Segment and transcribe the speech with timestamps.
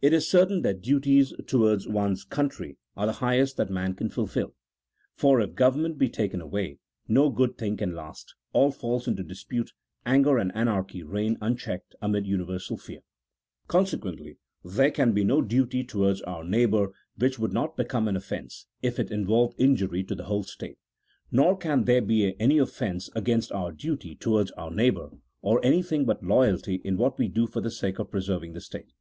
[0.00, 4.54] It is certain that duties towards one's country are the highest that man can fulfil;
[5.14, 9.72] for, if government be taken away, no good thing can last, all falls into dispute,
[10.06, 13.00] anger and anarchy reign unchecked amid universal fear.
[13.68, 18.16] Conse quently there can be no duty towards our neighbour which would not become an
[18.16, 20.78] offence if it involved injury to the whole state,
[21.30, 25.10] nor can there be any offence against our duty towards our neighbour,
[25.42, 28.94] or anything but loyalty in what we do for the sake of preserving the state.